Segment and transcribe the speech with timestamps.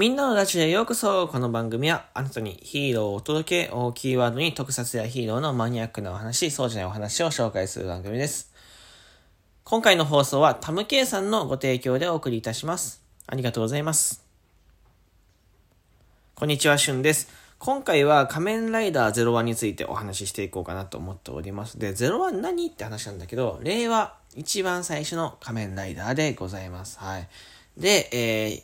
[0.00, 8.50] みんなのラジオへようこそこの番組はあなたにヒーローをお届けをキーワードに特撮やヒーローのマニアックなお話、そうじゃないお話を紹介する番組です。
[9.62, 13.02] 今回の放送はタムケイさんのご提供でお送りいたします。
[13.26, 14.24] ありがとうございます。
[16.34, 17.28] こんにちは、しゅんです。
[17.58, 21.78] 今回は仮面ライダー01についてお話ししていこうかなと思っております。
[21.78, 26.98] で、01何って話なんだけど、令和一番最初の仮面ライダーでございます。
[26.98, 27.28] はい。
[27.76, 28.62] で、えー、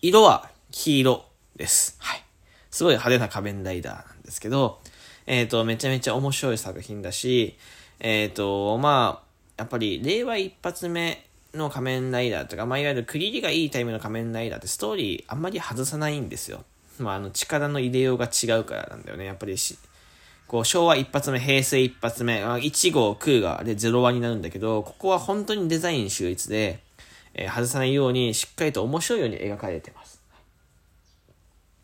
[0.00, 1.24] 色は黄色
[1.56, 1.96] です。
[1.98, 2.22] はい。
[2.70, 4.80] すごい派手な仮面ライダーなんですけど、
[5.26, 7.56] えっ、ー、と、めちゃめちゃ面白い作品だし、
[7.98, 16.62] えっ、ー、と、まあ、やっぱり令和一発目の仮面ライダーとか、まあ、いわゆる区切りがいいタイムの仮面ライダーってストーリーあんまり外さないんですよ。
[17.00, 19.24] まあ、あの、力の入れようが違うからなんだよね。
[19.24, 19.76] やっぱりし、
[20.46, 26.86] こう、昭和一発目、平成一発目、1号、空が、で、0話になるんだけど、ここは本当にデザイン秀逸で、
[27.34, 30.22] え、外さないように、しっかりと面白いように描かれてます。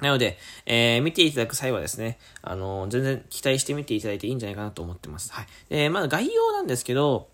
[0.01, 5.33] なので、えー、見ていただく際はですね、あのー、全然期待して見ていただいていいんじゃないかなと思ってます。
[5.33, 5.47] はい。
[5.69, 7.29] で、まあ、概要なんですけど、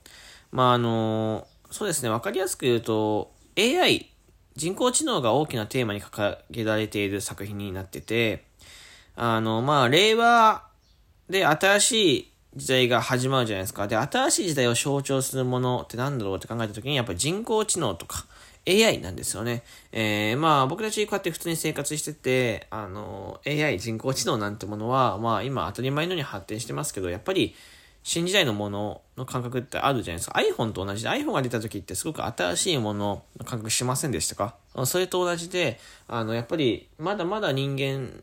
[0.53, 4.11] まあ、あのそうですね、わかりやすく言うと、AI、
[4.57, 8.45] 人工知能が大きなテーマに掲げられている作品になってて、
[9.17, 10.67] あの、まあ、令和
[11.29, 13.87] で新しい時代が始まるじゃないですか。
[13.87, 18.27] で、新しい時代を象徴するものって何だろうって考えたときに、やっぱり人工知能とか
[18.67, 19.63] AI なんですよね。
[19.93, 27.55] えー、まあ僕たちこうやって普通に生活してて、あの、AI 人工知能なんてものは、まあ今当たり前のように発展してますけど、やっぱり
[28.03, 30.41] 新時代のものの感覚ってあるじゃないですか。
[30.41, 34.57] iPhone と同じで iPhone が出た時ってすごく新しいものの感覚しませんでしたか？
[34.87, 35.79] それと同じで、
[36.09, 38.23] あの、やっぱりまだまだ人間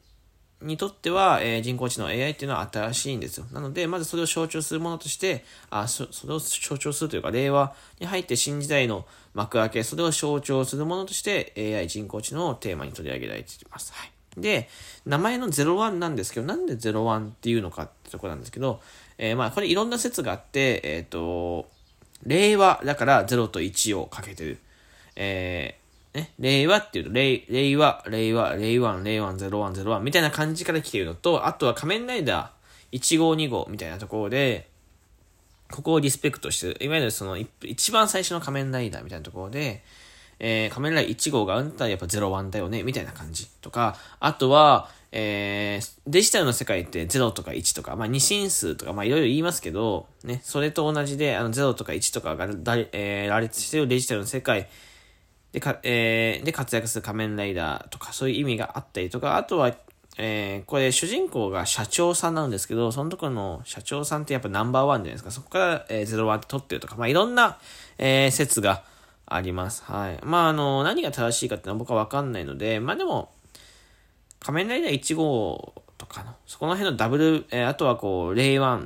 [0.61, 3.45] にとっては、えー、人工知能 AI っていうのは新しいんですよ。
[3.51, 13.93] なので、まずそれを象徴するものとして、あそそれを象徴するというか、令和に入って新時代の幕開け、それを象徴するものとして AI 人工知能をテーマに取り上げられています。
[13.93, 14.11] はい。
[14.37, 14.69] で、
[15.05, 18.81] 名前の01なんですけど、なんで01っていうのかってとこなんですけど、
[19.17, 21.69] えー、まあ、これいろんな説があって、えっ、ー、と、
[22.23, 24.59] 令和だから0と1をかけてる。
[25.15, 25.86] えー、
[26.17, 34.67] ね、令和っていうと、令和令和、令和、令和、令和、01、01みたいな感じから来ているのと、あとは仮面ライダー1号2号みたいなところで、
[35.71, 36.77] ここをリスペクトしてる。
[36.83, 39.83] いわゆるその、一番最初の仮面ライダーみたいなところで、
[40.39, 52.45] えー、仮面ライダー1号があんたらやっぱ01だよね、みたいな感じとか、あとは、えー、デジタルの世界って0とか1とか、まあ、二進数とか、まあ、いろいろ言いますけど、ね、それと同じで、あの、0とか1とかが、
[52.91, 54.67] えー、羅列してるデジタルの世界
[55.51, 59.75] でか、えー、で活躍する仮面ライダーとか、そういう意味があったりとか、あとは、
[60.17, 65.31] えー、これ主人公が社長さんなんですけど、そのところの社長さんってやっぱナンバーワンじゃないですか。
[65.31, 67.59] そこから、えー、01って取ってるとか、まあ、いろんな、
[67.97, 68.83] えー、説が
[69.25, 69.83] あります。
[69.83, 70.19] はい。
[70.23, 73.31] まあ、あの、何が正しいかっていうのは僕はわかんないので、まあでも、
[74.39, 78.79] 仮面ライダー1号とかの、そこの辺のダブル、えー、あとはこう、令和、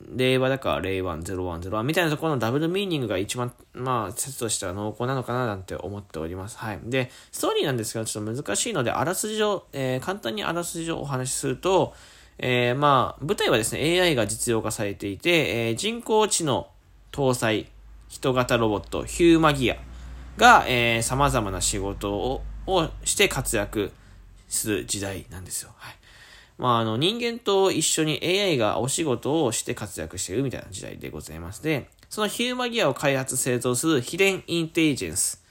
[0.00, 6.56] 令和だから令和0101みたいなところのダブルミーニングが一番、まあ、説としては濃厚なのかななんて思っております。
[6.58, 6.78] はい。
[6.84, 11.94] で、ストーリーなんですけど、ちょっと難しいので、あらすじを、えー、簡単にあらすじをお話しすると、
[12.38, 16.68] えー、まあ、舞台はですね、AI が実用化されていて、えー、人工知能
[17.10, 17.66] 搭載
[18.08, 19.76] 人型ロボット、ヒューマギア
[20.36, 23.92] が、えー、様々な仕事ををして活躍
[24.48, 25.70] する時代なんですよ。
[25.76, 25.97] はい。
[26.58, 31.62] まあ、あの、人間と一緒に AI がお仕事をして活躍しているみたいな時代でございます。
[31.62, 35.42] で、そのヒューマギアを開発製造するヒデンインテリジェンス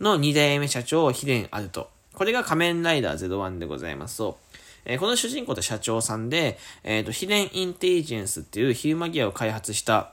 [0.00, 1.90] の2代目社長、ヒデンアルト。
[2.14, 4.38] これが仮面ライダー01でございますと、
[4.86, 10.12] えー、この主人公と社長さんで、えっ、ー、と、ヒデンインテリジェンスっていうヒューマギアを開発した、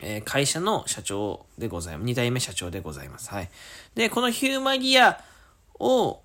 [0.00, 2.10] えー、会社の社長でございます。
[2.10, 3.30] 2代目社長でございます。
[3.30, 3.50] はい。
[3.94, 5.20] で、このヒューマギア
[5.78, 6.20] を、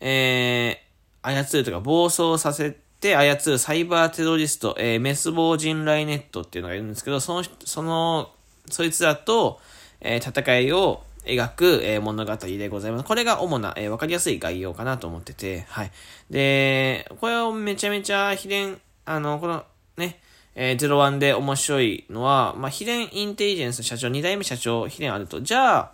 [0.00, 0.89] えー、
[1.22, 8.30] 操るとか暴走させて操るサイバーテロリスト、えー、メスボー人雷ネットっていうのがいるんですけど、その、その、
[8.68, 9.60] そいつらと、
[10.00, 13.04] えー、戦いを描く、えー、物語でございます。
[13.04, 15.90] これが主な、えー、わかりやすい概要かなと思ってて、はい。
[16.30, 19.64] で、これをめちゃめちゃ秘伝、あの、この、
[19.96, 20.20] ね、
[20.54, 25.92] えー、01で面白いのは、まあ、秘伝インテリジェンス社長、2代目社長、秘伝あると、じゃあ、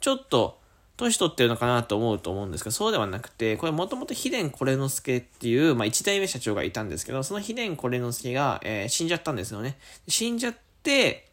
[0.00, 0.60] ちょっと、
[0.96, 9.76] 年取ってるのかなと思うと思うんですけど、そうではなくて、これもともと秘伝コレノスケっていう、まあ、一代目社長がいたんですけど、その秘伝コレノスケが、えー、死んじゃったんですよね。
[10.08, 11.28] 死んじゃって、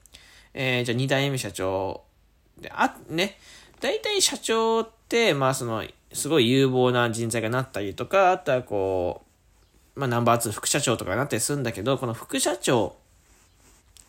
[0.53, 2.01] えー、じゃあ二代目社長。
[2.59, 3.37] で、あ、ね、
[3.79, 9.23] 大体社長って、まあその、すごい有望な人材がなったりとか、あとはこ
[9.95, 12.95] う、まあナンバー2副社長とかになったりするんだけど、この副社長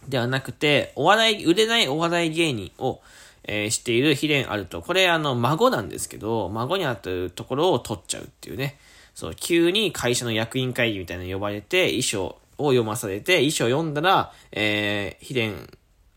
[0.08, 3.00] ではなくて、お笑い、売れないお笑い芸人を、
[3.46, 4.82] えー、している秘伝あると。
[4.82, 8.78] これ、あの、孫なんですけど、孫にあたるところを取っちゃうっていうね。
[9.14, 15.68] そう、急に会社の役員会議みたいなの呼ばれて、遺書を読まされて、衣装読んだら、えー、ヒレン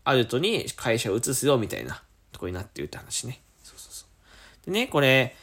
[0.04, 2.02] アルトに会社を移すよ、みたいな
[2.32, 3.40] とこになってるって話ね。
[3.62, 4.06] そうそうそ
[4.66, 4.66] う。
[4.66, 5.36] でね、これ、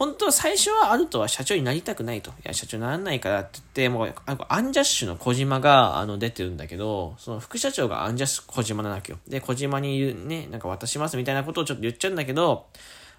[0.00, 2.30] 本当は最初はアルトは社長になりたくないと。
[2.30, 4.14] いや、社長にならないからって言って、もう、
[4.48, 9.18] アンジャッシュの小島が、あの、出てるんだけど、その副社長がアンジャッシュ小島なわけよ。
[9.28, 12.64] で、小島に言う、ね、なんか渡しますみたいなことをちょっと言っちゃうんだけど、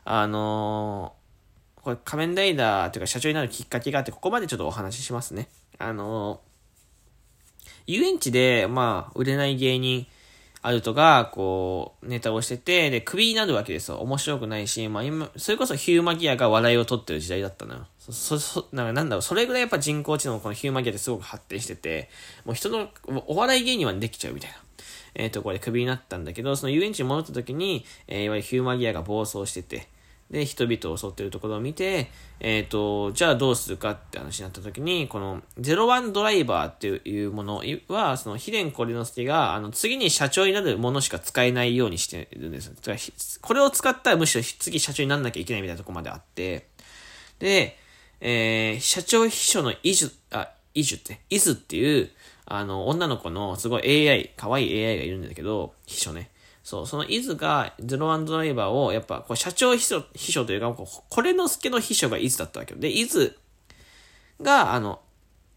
[0.05, 5.49] あのー、これ仮面ライダーというか社長になるきっかけがあって、ここまでちょっとお話ししますね。
[5.77, 10.07] あのー、遊園地で、まあ、売れない芸人、
[10.63, 13.97] アルトが、こう、ネタをしてて、で、クビになるわけですよ。
[13.97, 17.87] 面白くないし、まあ今、それこそヒューマギアが笑いを取ってる時代だったのよ。
[17.97, 22.09] そ、そ、なんだろう、それぐらいやっぱ人工知能このヒューマギアってすごく発展してて、
[22.45, 22.89] もう人の、
[23.27, 24.57] お笑い芸人はできちゃうみたいな。
[25.15, 29.87] えっ、ー、と、これクビになったんだけど、その遊園地に戻った時に、えー、いわゆるヒューマギアが暴走してて、
[30.31, 42.73] で、人々を襲ってるところを見て、えっ、ー、と、じゃあどうするかって話になった時に、この、ゼロワンドライバーっていうものは、その、ヒデンコリノスケが、あの、次に社長になるものしか使えないようにしてるんですよ。
[43.41, 46.67] これを使ったらむしろ次社長になんなきゃいけないみたいなところまであって、
[47.39, 47.77] で、
[48.21, 52.09] えー、社長秘書のイジュ、あ、イジュって、イズっていう、
[52.45, 56.29] あの、女の子のすごい AI、可愛い AI がいるんだけど、秘書ね。
[56.63, 60.73] そう、その伊豆がゼロワンドライバーを、やっぱ、こう社長秘書、秘書というか、
[61.09, 62.79] これの助の秘書が伊豆だったわけよ。
[62.79, 63.31] で、伊豆
[64.41, 65.01] が、あの、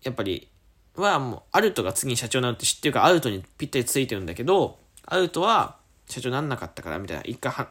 [0.02, 0.48] やっぱり、
[0.96, 5.76] はもう、アルトが次に社長になるって知ってるから、アルトにぴったりついてるんだけど、アルトは
[6.08, 7.68] 社長なんなかったから、みたいな、一回は、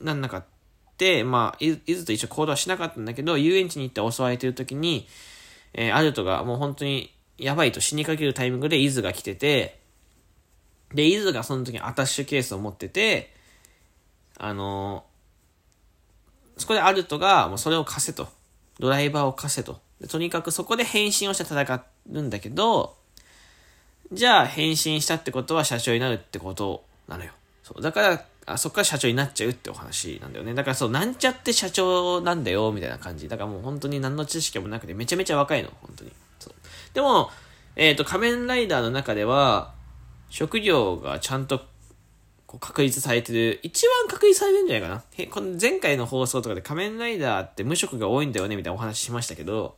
[0.00, 0.58] なんなかった。
[1.24, 5.06] まあ、伊豆と一緒行動はしなかったんだけど、遊園地に行って襲われてる時に、
[5.72, 9.78] えー、アルトがもう本当にやばいと死にかけるタイミングで伊豆が来てて、
[10.94, 13.34] で、伊豆がその時にアタッシュケースを持ってて、
[14.38, 18.28] あのー、そこでアルトが、もうそれを貸せと。
[18.78, 19.80] ドライバーを貸せと。
[20.08, 22.96] とにかくそこで変身をして戦うんだけど、
[24.12, 27.32] じゃあ変身したってことは社長になるってことなのよ。
[27.62, 27.82] そう。
[27.82, 30.54] だから、あそこから社長になっちゃうってお話なんだよね。
[30.54, 33.28] だからそう、なんちゃって社長なんだよ、みたいな感じ。
[33.28, 36.12] だからもう本当に何の知識もなくてめちゃめちゃ若いの、本当に。
[36.38, 36.54] そう。
[36.94, 37.30] でも、
[37.76, 39.74] えっ、ー、と、仮面ライダーの中では、
[40.30, 41.60] 職業がちゃんと
[42.46, 45.04] こう確立されてる、一番確立されてるんじゃないかな。
[45.16, 49.76] へこの前回の放送とかで仮面ライダーって無職が多いんだよねみたいなお話しましたけど、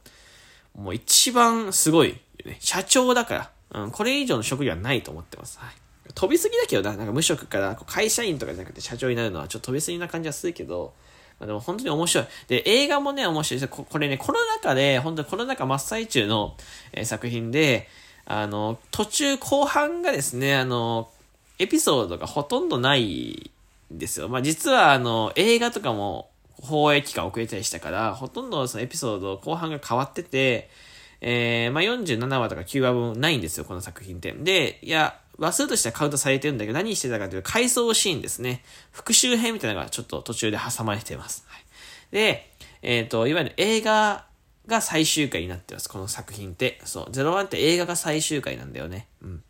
[0.75, 2.56] もう一番すごいね。
[2.61, 5.58] 社長だから、うん、これ以上の職業はないと思ってます。
[5.58, 5.75] はい。
[6.14, 10.94] 飛びすぎだけどな、なんか無職から会社員とかじゃなくて社長になるのはちょっと飛びすぎな感じはするけど、
[11.38, 12.26] まあ、でも本当に面白い。
[12.49, 13.85] で、映画もね、面白いですこ。
[13.88, 16.57] これね、コロナ禍で、本当にコロナ禍真っ最中の、
[16.92, 17.88] えー、作品で、
[18.25, 21.11] あの、途中後半がですね、あの、
[21.59, 23.50] エピソードがほとんどない
[23.93, 24.29] んですよ。
[24.29, 26.31] まあ、実はあの、映画とかも
[26.62, 30.71] 放映期間遅れたりしたから、ほとんどそのエピソード後半が変わってて、
[31.21, 34.33] えー、まあ、47話とか9話分ないんですよ、この作品って。
[34.33, 38.62] で、いや、話数としてはカウントされてるんだけど、何してたかというと、回想シーンですね。
[38.91, 41.45] 復習編みたいなのがちょっと途中で挟まれてます。
[41.49, 41.65] はい、
[42.11, 42.50] で、
[42.83, 44.25] えっ、ー、と、いわゆる映画
[44.67, 46.81] が最終回になってます、この作品って。
[46.85, 47.11] そう。
[47.11, 49.07] 01って映画が最終回なんだよね。
[49.23, 49.43] うん。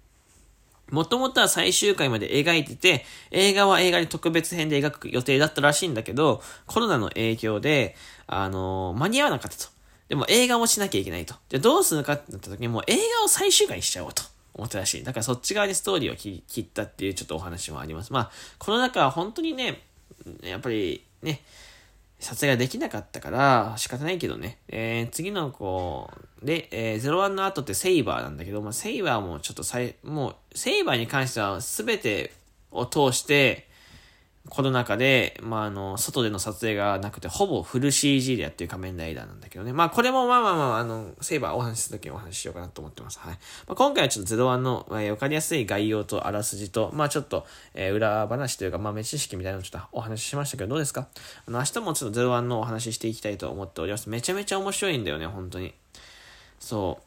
[0.91, 9.71] もともとは最終回まで描いてて、映画は映画に特別編で描く予定だったらしいんだけど、コロナの影響で、あのー、間に合わなかったと。
[10.09, 11.35] でも映画もしなきゃいけないと。
[11.49, 14.25] で、どうするかってなった時にもう映画を最終回にしちゃおうと
[14.55, 15.05] 思ったらしい。
[15.05, 18.13] だからそっち側にストーリーを切ったっていうちょっとお話もあります。
[18.13, 19.81] まあ、この中は本当にね、
[20.43, 21.43] やっぱりね、
[22.21, 24.59] 撮影ができなかったから仕方ないけどね。
[24.69, 26.11] えー、次の子、
[26.43, 32.33] で、えー、01の後ってセイバーなんだけど、まあ、セイバーもちょっとさい、もう、セイバーに関しては全て
[32.71, 33.70] を通して、
[34.49, 39.73] コロナ禍で、まあ、あの、外での撮影がなくて、ほぼフル CG でやってる仮面ライダーなんだけどね。
[39.75, 43.19] まあ、これもまあまあまあ、あの、セイバーお話しするときにお話ししようかなと思ってます。
[43.19, 43.33] はい。
[43.33, 43.39] ま
[43.73, 51.07] あ、今回はちょっと01の、えー、わかりやすい概要とあらすじと、まあ、ちょっと、えー、裏話というか、まあ、目知識みたいなのをちょっとお話ししましたけど、どうですか？
[51.47, 54.09] あの、明日もちょっと01のお話ししていきたいと思っております。
[54.09, 55.75] めちゃめちゃ面白いんだよね、本当に。
[56.59, 56.99] そ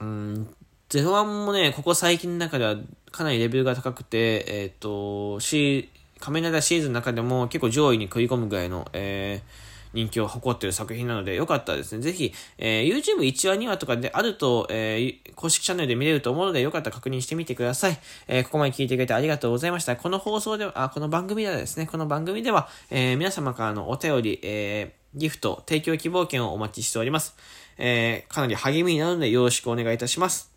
[0.00, 0.04] う。
[0.04, 0.54] うん、
[0.88, 2.76] 01もね、ここ最近の中では
[3.12, 5.88] かなりレベルが高くて、えっ、ー、と、C、
[6.20, 17.98] 仮面ライダーシーズンの中でも結構上位に食い込むぐらいの、えー、人気を誇っている作品なので、よかったらですね、ぜひ、えー、YouTube 1話2話とかであると、えー、公式チャンネルで見れると思うので、よかったら確認してみてください。
[18.28, 19.96] えー、ここまで聞いてくれてありがとうございました。
[19.96, 27.36] この放送では、あ、この番組ではですね、この番組では、えー、皆様からのお便り、えー、ギフト、提供希望券をお待ちしております。
[27.78, 30.50] えー、かなり励みになるのでよろしくお願いいたします。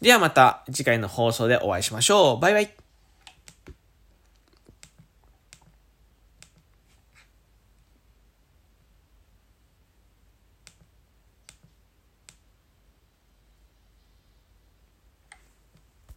[0.00, 2.40] ではまた次回の放送でお会いしましょう。
[2.40, 2.81] バイバイ。